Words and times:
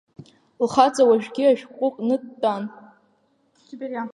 Лхаҵа 0.65 1.03
уажәгьы, 1.09 1.43
ашәҟәы 1.47 1.87
кны, 1.95 2.15
дтәан. 2.23 2.63